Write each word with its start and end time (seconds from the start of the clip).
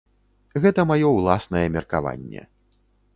Гэта 0.63 0.85
маё 0.91 1.11
ўласнае 1.17 1.63
меркаванне. 1.75 2.41